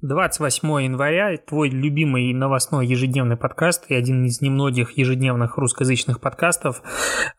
[0.00, 6.82] 28 января, твой любимый новостной ежедневный подкаст и один из немногих ежедневных русскоязычных подкастов.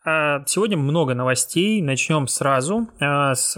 [0.04, 3.56] А, сегодня много новостей, начнем сразу а, с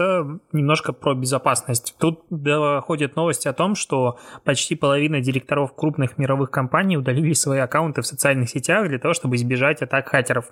[0.53, 1.95] немножко про безопасность.
[1.99, 8.03] Тут доходят новости о том, что почти половина директоров крупных мировых компаний удалили свои аккаунты
[8.03, 10.45] в социальных сетях для того, чтобы избежать атак хакеров.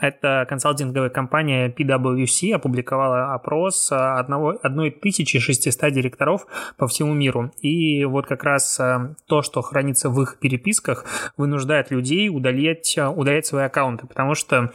[0.00, 7.50] Это консалтинговая компания PwC опубликовала опрос одного, 1600 директоров по всему миру.
[7.62, 11.04] И вот как раз э, то, что хранится в их переписках,
[11.36, 14.72] вынуждает людей удалять, э, удалять свои аккаунты, потому что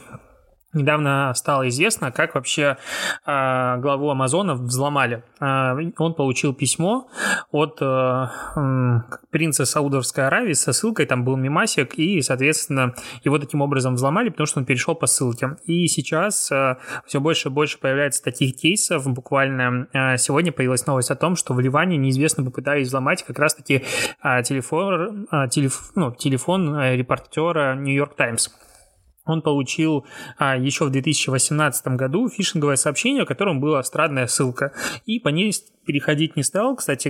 [0.74, 2.78] Недавно стало известно, как вообще
[3.26, 5.24] э, главу Амазона взломали.
[5.42, 7.10] Э, он получил письмо
[7.52, 8.28] от э,
[9.32, 14.48] принца Саудовской Аравии со ссылкой, там был мимасик, и, соответственно, его таким образом взломали, потому
[14.48, 15.58] что он перешел по ссылке.
[15.66, 19.06] И сейчас э, все больше и больше появляется таких кейсов.
[19.12, 23.84] Буквально э, сегодня появилась новость о том, что в Ливане неизвестно попытались взломать как раз-таки
[24.24, 28.50] э, телефон, э, телеф, ну, телефон э, репортера Нью-Йорк Таймс
[29.26, 30.06] он получил
[30.38, 34.74] а, еще в 2018 году фишинговое сообщение, в котором была странная ссылка,
[35.06, 35.54] и по ней
[35.86, 36.76] переходить не стал.
[36.76, 37.10] Кстати,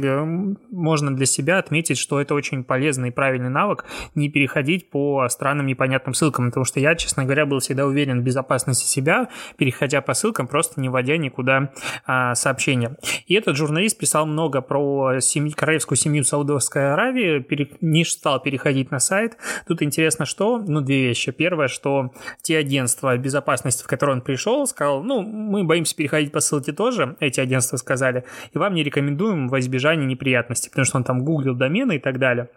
[0.71, 3.85] можно для себя отметить, что это очень полезный и правильный навык
[4.15, 8.23] не переходить по странным непонятным ссылкам, потому что я, честно говоря, был всегда уверен в
[8.23, 11.71] безопасности себя, переходя по ссылкам, просто не вводя никуда
[12.05, 12.97] а, сообщения.
[13.27, 18.91] И этот журналист писал много про семью, королевскую семью Саудовской Аравии, пере, не стал переходить
[18.91, 19.37] на сайт.
[19.67, 21.31] Тут интересно, что, ну, две вещи.
[21.31, 26.39] Первое, что те агентства безопасности, в которые он пришел, сказал, ну, мы боимся переходить по
[26.39, 28.23] ссылке тоже, эти агентства сказали,
[28.53, 32.19] и вам не рекомендуем во избежание неприятностей, потому что он там гуглил домены и так
[32.19, 32.49] далее.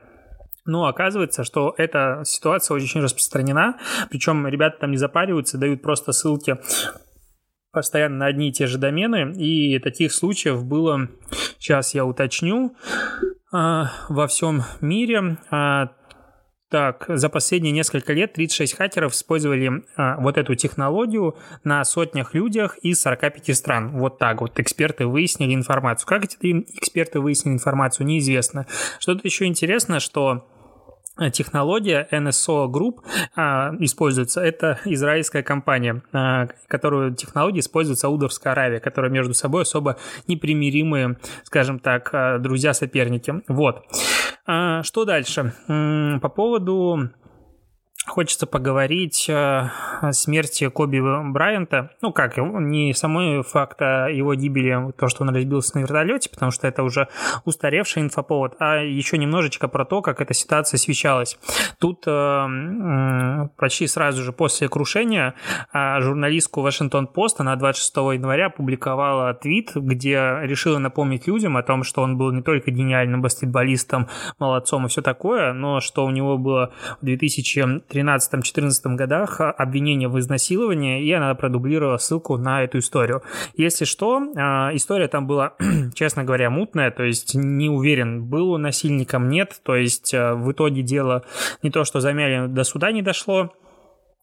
[0.66, 3.78] Но оказывается, что эта ситуация очень распространена,
[4.10, 6.58] причем ребята там не запариваются, дают просто ссылки
[7.72, 11.08] постоянно на одни и те же домены, и таких случаев было,
[11.58, 12.76] сейчас я уточню,
[13.52, 15.88] а, во всем мире а,
[16.74, 22.78] так, за последние несколько лет 36 хакеров использовали а, вот эту технологию на сотнях людях
[22.78, 23.90] из 45 стран.
[23.92, 26.08] Вот так вот эксперты выяснили информацию.
[26.08, 28.66] Как эти эксперты выяснили информацию, неизвестно.
[28.98, 30.48] Что тут еще интересно, что
[31.32, 33.00] технология NSO Group
[33.36, 34.40] а, используется.
[34.40, 41.78] Это израильская компания, а, которую технология использует Саудовская Аравия, которая между собой особо непримиримые, скажем
[41.78, 43.42] так, друзья-соперники.
[43.48, 43.84] Вот.
[44.46, 45.54] А, что дальше?
[45.66, 47.10] По поводу
[48.06, 49.70] Хочется поговорить о
[50.12, 51.90] смерти Коби Брайанта.
[52.02, 56.68] Ну как, не самой факта его гибели, то, что он разбился на вертолете, потому что
[56.68, 57.08] это уже
[57.46, 61.38] устаревший инфоповод, а еще немножечко про то, как эта ситуация освещалась.
[61.78, 65.34] Тут э, почти сразу же после крушения
[65.72, 71.84] э, журналистку Вашингтон Пост на 26 января опубликовала твит, где решила напомнить людям о том,
[71.84, 76.36] что он был не только гениальным баскетболистом, молодцом и все такое, но что у него
[76.36, 83.22] было в 2000 13-14 годах обвинение в изнасиловании, и она продублировала ссылку на эту историю.
[83.56, 85.54] Если что, а, история там была,
[85.94, 90.50] честно говоря, мутная, то есть не уверен, был он насильником, нет, то есть а, в
[90.52, 91.24] итоге дело
[91.62, 93.52] не то, что замяли, до суда не дошло,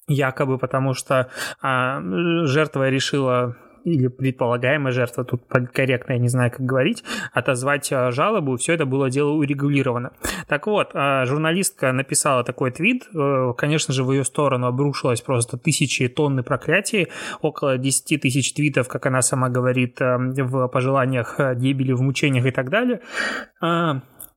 [0.07, 1.29] якобы потому что
[1.61, 2.01] а,
[2.45, 5.43] жертва решила или предполагаемая жертва, тут
[5.73, 10.11] корректно, я не знаю, как говорить, отозвать а, жалобу, все это было дело урегулировано.
[10.47, 15.57] Так вот, а, журналистка написала такой твит, э, конечно же, в ее сторону обрушилось просто
[15.57, 17.07] тысячи тонны проклятий,
[17.41, 22.45] около 10 тысяч твитов, как она сама говорит, э, в пожеланиях э, гибели, в мучениях
[22.45, 23.01] и так далее.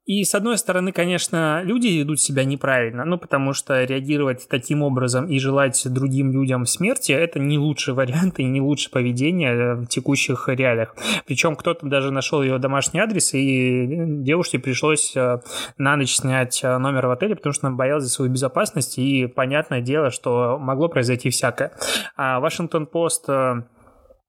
[0.06, 5.26] И, с одной стороны, конечно, люди ведут себя неправильно, ну, потому что реагировать таким образом
[5.28, 10.48] и желать другим людям смерти– это не лучший вариант и не лучшее поведение в текущих
[10.48, 10.94] реалиях.
[11.26, 13.86] Причем кто-то даже нашел ее домашний адрес, и
[14.22, 15.40] девушке пришлось э,
[15.78, 19.26] на ночь снять э, номер в отеле, потому что она боялась за свою безопасность, и
[19.26, 21.72] понятное дело, что могло произойти всякое.
[22.16, 23.62] А Вашингтон-Пост э,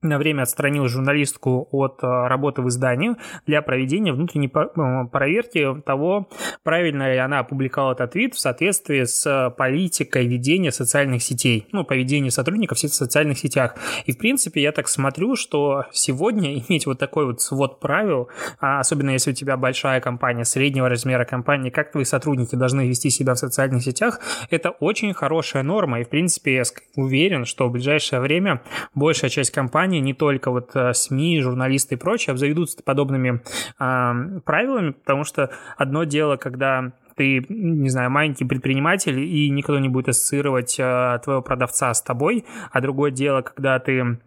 [0.01, 3.15] на время отстранил журналистку от э, работы в издании
[3.45, 6.30] для проведения внутренней э, проверки того,
[6.63, 12.31] правильно ли она опубликовала этот твит в соответствии с политикой ведения социальных сетей, ну, поведения
[12.31, 13.75] сотрудников в социальных сетях.
[14.06, 18.80] И, в принципе, я так смотрю, что сегодня иметь вот такой вот свод правил, а
[18.80, 23.33] особенно если у тебя большая компания, среднего размера компании, как твои сотрудники должны вести себя
[23.33, 24.19] в социальных сетях,
[24.50, 26.01] это очень хорошая норма.
[26.01, 26.63] И, в принципе, я
[26.95, 28.62] уверен, что в ближайшее время
[28.94, 33.41] большая часть компаний компании, не только вот СМИ, журналисты и прочие обзаведутся подобными
[33.79, 39.89] э, правилами, потому что одно дело, когда ты, не знаю, маленький предприниматель, и никто не
[39.89, 44.17] будет ассоциировать э, твоего продавца с тобой, а другое дело, когда ты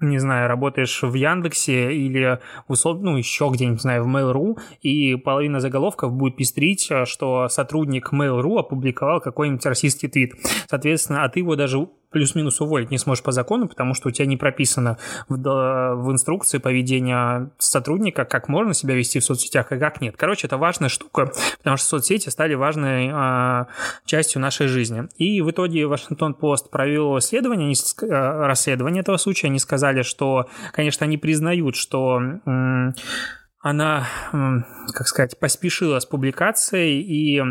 [0.00, 5.58] не знаю, работаешь в Яндексе или ну, еще где-нибудь, не знаю, в Mail.ru, и половина
[5.58, 10.34] заголовков будет пестрить, что сотрудник Mail.ru опубликовал какой-нибудь российский твит.
[10.68, 14.26] Соответственно, а ты его даже плюс-минус уволить не сможешь по закону, потому что у тебя
[14.26, 20.00] не прописано в, в инструкции поведения сотрудника, как можно себя вести в соцсетях, а как
[20.00, 20.16] нет.
[20.16, 23.66] Короче, это важная штука, потому что соцсети стали важной э,
[24.04, 25.08] частью нашей жизни.
[25.16, 29.48] И в итоге Вашингтон-Пост провел исследование, они, э, расследование этого случая.
[29.48, 32.20] Они сказали, что, конечно, они признают, что...
[32.46, 32.92] Э,
[33.60, 34.06] она,
[34.94, 37.42] как сказать, поспешила с публикацией и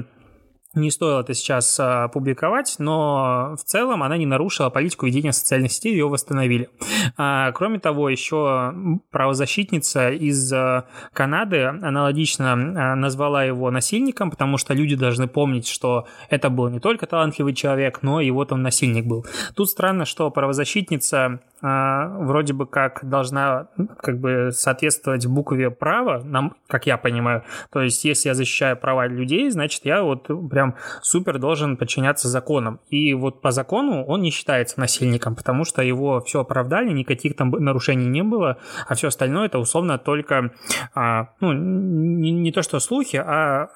[0.74, 5.72] не стоило это сейчас а, публиковать, но в целом она не нарушила политику ведения социальных
[5.72, 6.69] сетей, ее восстановили.
[7.18, 8.74] А, кроме того, еще
[9.12, 12.56] правозащитница из а, Канады аналогично
[12.96, 18.04] назвала его насильником, потому что люди должны помнить, что это был не только талантливый человек,
[18.04, 19.25] но и вот он насильник был.
[19.56, 23.68] Тут странно, что правозащитница вроде бы как должна
[24.00, 27.44] как бы соответствовать букве права, нам, как я понимаю.
[27.72, 30.67] То есть, если я защищаю права людей, значит, я вот прям
[31.02, 32.80] супер должен подчиняться законам.
[32.90, 37.52] И вот по закону он не считается насильником, потому что его все оправдали, никаких там
[37.52, 40.52] нарушений не было, а все остальное это условно только,
[40.94, 43.69] а, ну, не, не то что слухи, а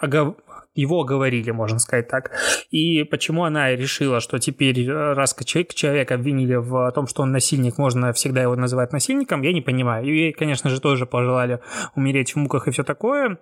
[0.73, 2.31] его оговорили, можно сказать так.
[2.69, 7.31] И почему она решила, что теперь, э, раз человек, человека обвинили в том, что он
[7.31, 10.05] насильник, можно всегда его называть насильником, я не понимаю.
[10.05, 11.59] И конечно же, тоже пожелали
[11.95, 13.37] умереть в муках и все такое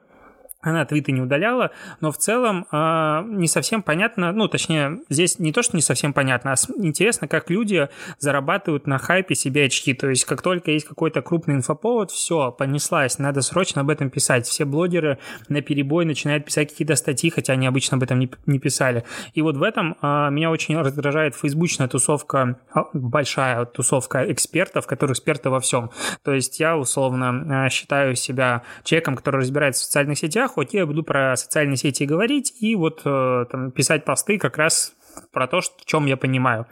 [0.62, 1.72] она твиты не удаляла,
[2.02, 6.14] но в целом э, не совсем понятно, ну, точнее, здесь не то, что не совсем
[6.14, 7.90] понятно, а интересно, как люди
[8.20, 13.20] зарабатывают на хайпе себе очки, то есть как только есть какой-то крупный инфоповод, все, понеслась,
[13.20, 14.46] надо срочно об этом писать.
[14.48, 15.18] Все блогеры
[15.48, 19.04] на перебой начинают писать какие-то статьи, хотя они обычно об этом не, не писали.
[19.34, 22.60] И вот в этом э, меня очень раздражает фейсбучная тусовка,
[22.94, 25.92] большая тусовка экспертов, которые эксперты во всем.
[26.24, 30.86] То есть я условно э, считаю себя человеком, который разбирается в социальных сетях, хоть я
[30.86, 34.94] буду про социальные сети говорить и вот э, там, писать посты как раз
[35.32, 36.66] про то, что, в чем я понимаю.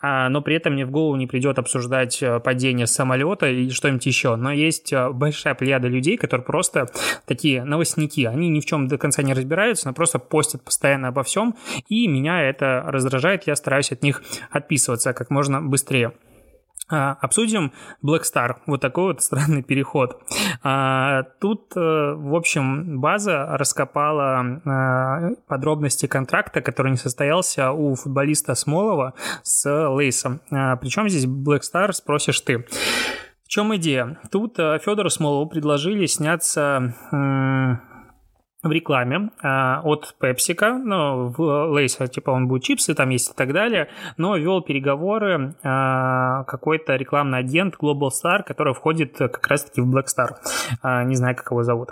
[0.00, 4.06] А, но при этом мне в голову не придет обсуждать э, падение самолета и что-нибудь
[4.06, 4.36] еще.
[4.36, 6.86] Но есть э, большая плеяда людей, которые просто
[7.26, 8.24] такие новостники.
[8.24, 11.54] Они ни в чем до конца не разбираются, но просто постят постоянно обо всем.
[11.88, 13.46] И меня это раздражает.
[13.46, 16.12] Я стараюсь от них отписываться как можно быстрее.
[16.88, 17.72] А, обсудим
[18.04, 18.56] Black Star.
[18.66, 20.20] Вот такой вот странный переход.
[20.62, 28.54] А, тут, э, в общем, база раскопала а, подробности контракта, который не состоялся у футболиста
[28.54, 30.40] Смолова с Лейсом.
[30.50, 32.66] Причем здесь Black Star, спросишь ты.
[33.44, 34.18] В чем идея?
[34.30, 36.94] Тут э, Федору Смолову предложили сняться
[38.64, 41.40] в рекламе э, от PepsiCo, ну, в
[41.76, 46.96] Lays, типа, он будет чипсы, там есть и так далее, но вел переговоры э, какой-то
[46.96, 50.36] рекламный агент Global Star, который входит как раз-таки в Black Star.
[50.82, 51.90] Э, не знаю, как его зовут.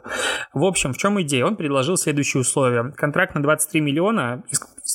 [0.55, 1.45] В общем, в чем идея?
[1.45, 2.93] Он предложил следующие условия.
[2.97, 4.43] Контракт на 23 миллиона,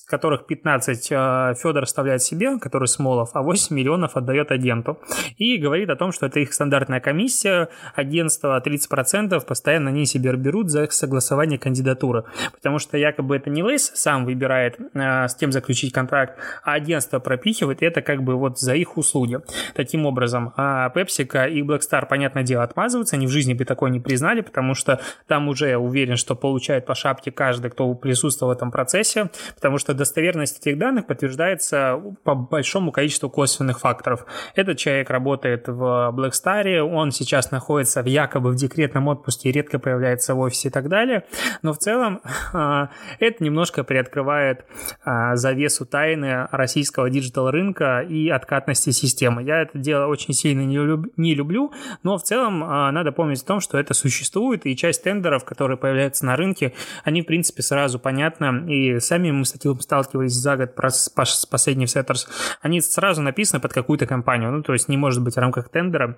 [0.07, 4.99] которых 15 э, Федор оставляет себе, который Смолов, а 8 миллионов отдает агенту.
[5.37, 10.69] И говорит о том, что это их стандартная комиссия, агентство 30% постоянно они себе берут
[10.69, 12.23] за согласование кандидатуры.
[12.53, 17.19] Потому что якобы это не Лейс сам выбирает, э, с кем заключить контракт, а агентство
[17.19, 19.39] пропихивает, это как бы вот за их услуги.
[19.75, 24.41] Таким образом, PepsiCo и Black понятное дело, отмазываются, они в жизни бы такое не признали,
[24.41, 29.29] потому что там уже уверен, что получает по шапке каждый, кто присутствовал в этом процессе,
[29.55, 34.25] потому что достоверность этих данных подтверждается по большому количеству косвенных факторов.
[34.55, 39.79] Этот человек работает в Black Star, он сейчас находится в якобы в декретном отпуске, редко
[39.79, 41.25] появляется в офисе и так далее.
[41.61, 42.21] Но в целом
[42.53, 42.89] а,
[43.19, 44.65] это немножко приоткрывает
[45.03, 49.43] а, завесу тайны российского digital -рынка и откатности системы.
[49.43, 51.71] Я это дело очень сильно не, люб, не люблю,
[52.03, 55.77] но в целом а, надо помнить о том, что это существует, и часть тендеров, которые
[55.77, 56.73] появляются на рынке,
[57.03, 61.85] они, в принципе, сразу понятны, и сами мы с этим сталкивались за год с последним
[61.85, 62.27] Setters,
[62.61, 66.17] они сразу написаны под какую-то компанию, ну, то есть не может быть в рамках тендера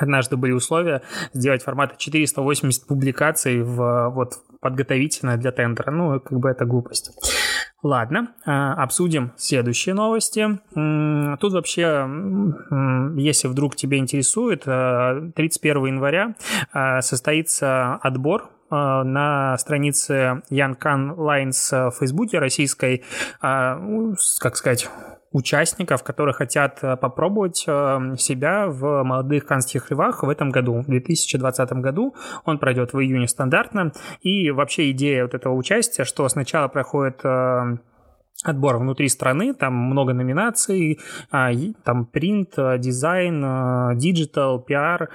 [0.00, 1.02] Однажды были условия
[1.34, 5.90] сделать формат 480 публикаций в вот подготовительно для тендера.
[5.90, 7.10] Ну, как бы это глупость.
[7.82, 10.58] Ладно, а, обсудим следующие новости.
[11.38, 12.08] Тут вообще,
[13.16, 16.34] если вдруг тебя интересует, 31 а, января
[16.72, 23.04] а, состоится отбор на странице Can Lines в Фейсбуке российской,
[23.40, 24.88] как сказать,
[25.32, 30.86] участников, которые хотят э, попробовать э, себя в молодых канских львах в этом году, в
[30.86, 32.14] 2020 году.
[32.44, 33.92] Он пройдет в июне стандартно.
[34.22, 37.76] И вообще идея вот этого участия, что сначала проходит э,
[38.42, 40.98] отбор внутри страны, там много номинаций,
[41.30, 41.50] а,
[41.84, 45.10] там принт, дизайн, диджитал, пиар,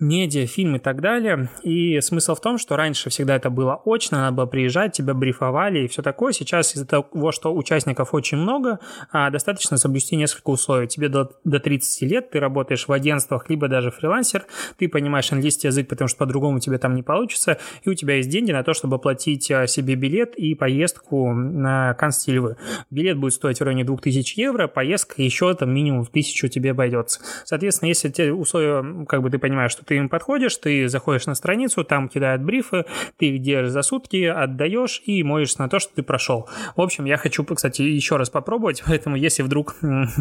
[0.00, 1.50] медиа, фильм и так далее.
[1.62, 5.84] И смысл в том, что раньше всегда это было очно, надо было приезжать, тебя брифовали
[5.84, 6.32] и все такое.
[6.32, 8.80] Сейчас из-за того, что участников очень много,
[9.12, 10.88] а, достаточно соблюсти несколько условий.
[10.88, 14.46] Тебе до, до 30 лет, ты работаешь в агентствах, либо даже фрилансер,
[14.78, 18.30] ты понимаешь английский язык, потому что по-другому тебе там не получится, и у тебя есть
[18.30, 22.56] деньги на то, чтобы оплатить а, себе билет и поездку на Констильвы.
[22.90, 27.20] Билет будет стоить в районе 2000 евро, поездка еще там минимум в 1000 тебе обойдется.
[27.44, 31.34] Соответственно, если те условия, как бы ты понимаешь, что ты им подходишь, ты заходишь на
[31.34, 32.84] страницу, там кидают брифы,
[33.16, 36.48] ты их делаешь за сутки, отдаешь и молишься на то, что ты прошел.
[36.76, 39.74] В общем, я хочу, кстати, еще раз попробовать, поэтому если вдруг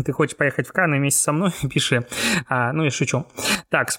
[0.05, 2.07] ты хочешь поехать в Канны вместе со мной, пиши.
[2.47, 3.27] А, ну и шучу.
[3.69, 3.91] Так,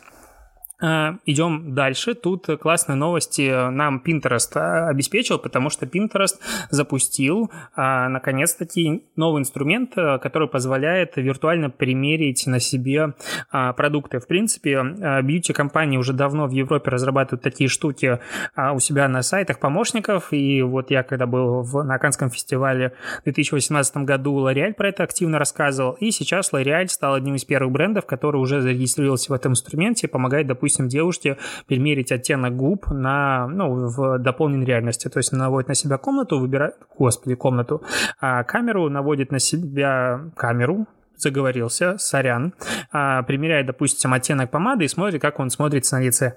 [0.81, 2.15] Идем дальше.
[2.15, 6.39] Тут классные новости нам Pinterest а, обеспечил, потому что Pinterest
[6.71, 13.15] запустил а, наконец-таки новый инструмент, который позволяет виртуально примерить на себе
[13.51, 14.21] продукты.
[14.21, 14.83] В принципе,
[15.23, 18.19] бьюти-компании уже давно в Европе разрабатывают такие штуки
[18.57, 20.33] у себя на сайтах помощников.
[20.33, 25.03] И вот я, когда был в, на Канском фестивале в 2018 году, L'Oreal про это
[25.03, 25.93] активно рассказывал.
[26.01, 30.11] И сейчас L'Oreal стал одним из первых брендов, который уже зарегистрировался в этом инструменте и
[30.11, 31.37] помогает, допустим, допустим, девушке
[31.67, 35.09] примерить оттенок губ на, ну, в дополненной реальности.
[35.09, 37.83] То есть наводит на себя комнату, выбирает, господи, комнату,
[38.21, 40.87] а камеру наводит на себя камеру,
[41.17, 42.55] заговорился, сорян,
[42.93, 46.35] а, примеряет, допустим, оттенок помады и смотрит, как он смотрится на лице.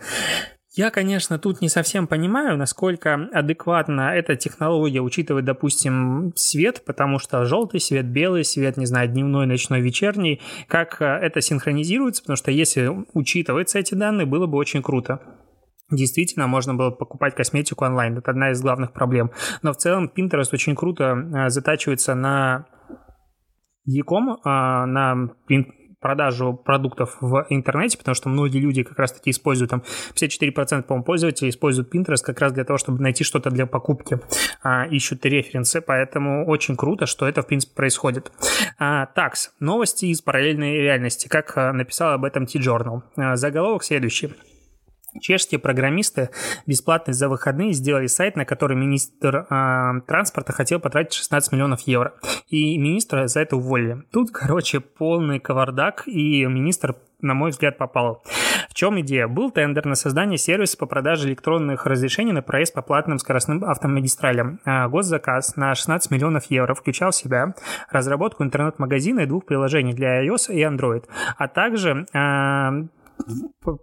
[0.76, 7.46] Я, конечно, тут не совсем понимаю, насколько адекватна эта технология учитывать, допустим, свет, потому что
[7.46, 12.50] желтый свет, белый свет, не знаю, дневной, ночной, вечерний, как э, это синхронизируется, потому что
[12.50, 15.22] если учитываются эти данные, было бы очень круто.
[15.92, 18.18] Действительно, можно было покупать косметику онлайн.
[18.18, 19.30] Это одна из главных проблем.
[19.62, 22.66] Но в целом Pinterest очень круто э, затачивается на
[23.86, 25.30] e-com, а, на
[26.04, 29.84] продажу продуктов в интернете, потому что многие люди как раз-таки используют, там
[30.14, 34.20] 54%, по-моему, пользователей используют Pinterest как раз для того, чтобы найти что-то для покупки,
[34.62, 38.32] а, ищут референсы, поэтому очень круто, что это, в принципе, происходит.
[38.78, 43.02] А, такс, новости из параллельной реальности, как а, написал об этом T-Journal.
[43.16, 44.34] А, заголовок следующий.
[45.20, 46.30] Чешские программисты
[46.66, 52.14] бесплатно за выходные сделали сайт, на который министр э, транспорта хотел потратить 16 миллионов евро.
[52.48, 54.04] И министра за это уволили.
[54.12, 58.22] Тут, короче, полный кавардак, и министр на мой взгляд, попал.
[58.70, 59.28] В чем идея?
[59.28, 64.60] Был тендер на создание сервиса по продаже электронных разрешений на проезд по платным скоростным автомагистралям.
[64.66, 67.56] А госзаказ на 16 миллионов евро включал в себя
[67.90, 71.06] разработку интернет-магазина и двух приложений для iOS и Android,
[71.38, 72.74] а также а,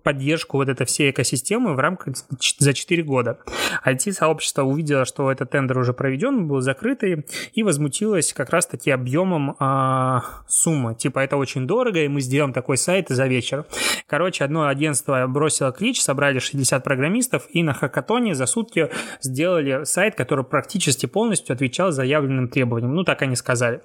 [0.02, 2.14] поддержку вот этой всей экосистемы в рамках
[2.58, 3.38] за 4 года.
[3.84, 10.20] IT-сообщество увидело, что этот тендер уже проведен, был закрытый, и возмутилось как раз-таки объемом э,
[10.46, 10.94] суммы.
[10.94, 13.64] Типа, это очень дорого, и мы сделаем такой сайт за вечер.
[14.06, 18.90] Короче, одно агентство бросило клич, собрали 60 программистов, и на хакатоне за сутки
[19.22, 22.94] сделали сайт, который практически полностью отвечал заявленным требованиям.
[22.94, 23.80] Ну, так они сказали.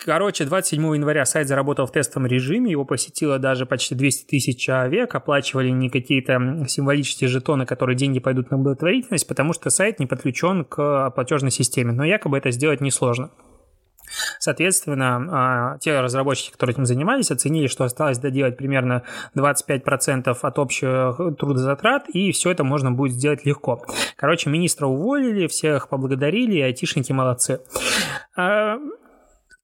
[0.00, 4.58] А, Короче, 27 января сайт заработал в тестовом режиме, его посетило даже почти 200 тысяч
[4.58, 10.06] человек, оплачивали не какие-то символические жетоны, которые деньги пойдут на благотворительность, потому что сайт не
[10.06, 13.30] подключен к платежной системе, но якобы это сделать несложно.
[14.38, 19.02] Соответственно, а, те разработчики, которые этим занимались, оценили, что осталось доделать примерно
[19.34, 23.82] 25% от общих трудозатрат, и все это можно будет сделать легко.
[24.16, 27.60] Короче, министра уволили, всех поблагодарили, и айтишники молодцы.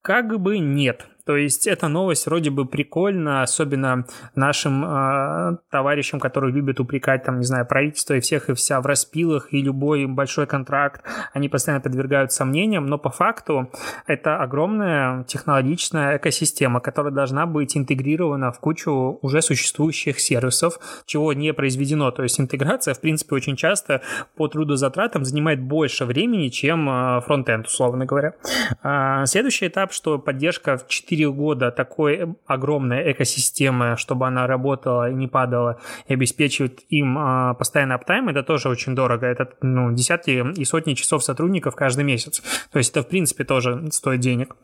[0.02, 1.09] Как бы нет.
[1.24, 7.38] То есть эта новость вроде бы прикольна, особенно нашим э, товарищам, которые любят упрекать, там,
[7.38, 11.80] не знаю, правительство и всех и вся в распилах, и любой большой контракт, они постоянно
[11.80, 13.70] подвергают сомнениям, но по факту
[14.06, 21.52] это огромная технологичная экосистема, которая должна быть интегрирована в кучу уже существующих сервисов, чего не
[21.52, 22.10] произведено.
[22.10, 24.02] То есть интеграция, в принципе, очень часто
[24.36, 28.34] по трудозатратам занимает больше времени, чем э, фронтенд, условно говоря.
[28.82, 35.10] А, следующий этап, что поддержка в 4 4 года такой огромной экосистемы, чтобы она работала
[35.10, 39.26] и не падала, и обеспечивает им а, постоянный аптайм, это тоже очень дорого.
[39.26, 42.42] Это ну, десятки и сотни часов сотрудников каждый месяц.
[42.72, 44.56] То есть это, в принципе, тоже стоит денег.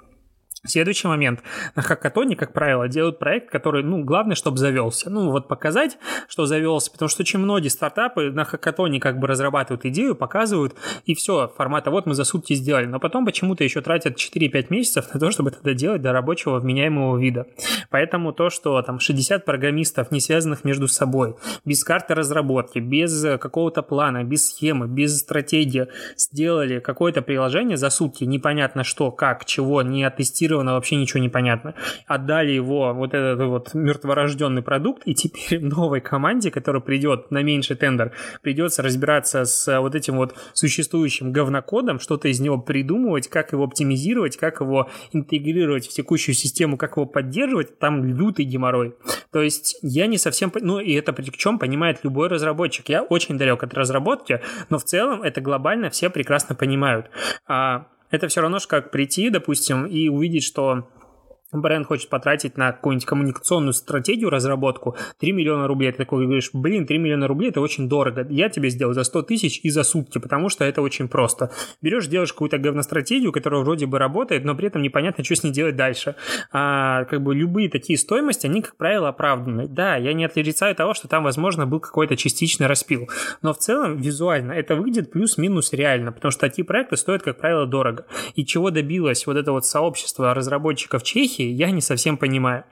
[0.65, 1.43] Следующий момент.
[1.75, 5.11] На хакатоне, как правило, делают проект, который, ну, главное, чтобы завелся.
[5.11, 5.99] Ну, вот показать,
[6.29, 11.15] что завелся, потому что очень многие стартапы на хакатоне как бы разрабатывают идею, показывают, и
[11.15, 12.87] все, формата вот мы за сутки сделали.
[12.87, 17.19] Но потом почему-то еще тратят 4-5 месяцев на то, чтобы это делать до рабочего вменяемого
[17.19, 17.47] вида.
[17.91, 23.83] Поэтому то, что там 60 программистов, не связанных между собой, без карты разработки, без какого-то
[23.83, 30.03] плана, без схемы, без стратегии, сделали какое-то приложение за сутки, непонятно что, как, чего, не
[30.03, 31.75] оттестировали протестировано, вообще ничего не понятно.
[32.07, 37.77] Отдали его, вот этот вот мертворожденный продукт, и теперь новой команде, которая придет на меньший
[37.77, 43.65] тендер, придется разбираться с вот этим вот существующим говнокодом, что-то из него придумывать, как его
[43.65, 48.95] оптимизировать, как его интегрировать в текущую систему, как его поддерживать, там лютый геморрой.
[49.33, 50.53] То есть я не совсем...
[50.61, 52.89] Ну, и это причем понимает любой разработчик.
[52.89, 57.07] Я очень далек от разработки, но в целом это глобально все прекрасно понимают.
[57.47, 57.87] А
[58.17, 60.89] это все равно, как прийти, допустим, и увидеть, что
[61.53, 66.87] бренд хочет потратить на какую-нибудь коммуникационную стратегию, разработку 3 миллиона рублей, ты такой говоришь, блин,
[66.87, 70.19] 3 миллиона рублей это очень дорого, я тебе сделаю за 100 тысяч и за сутки,
[70.19, 71.50] потому что это очень просто.
[71.83, 75.53] Берешь, делаешь какую-то говностратегию, которая вроде бы работает, но при этом непонятно, что с ней
[75.53, 76.17] делать дальше.
[76.53, 79.69] А, как бы любые такие стоимости, они, как правило, оправданы.
[79.69, 83.09] Да, я не отрицаю того, что там, возможно, был какой-то частичный распил,
[83.43, 87.67] но в целом визуально это выглядит плюс-минус реально, потому что такие проекты стоят, как правило,
[87.67, 88.07] дорого.
[88.35, 92.64] И чего добилось вот это вот сообщество разработчиков Чехии, я не совсем понимаю.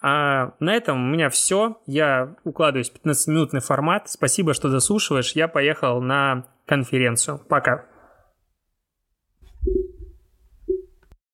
[0.00, 1.80] А, на этом у меня все.
[1.86, 4.08] Я укладываюсь в 15-минутный формат.
[4.08, 5.32] Спасибо, что заслушиваешь.
[5.32, 7.40] Я поехал на конференцию.
[7.48, 7.84] Пока.